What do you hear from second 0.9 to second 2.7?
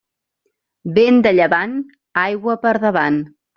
Vent de llevant, aigua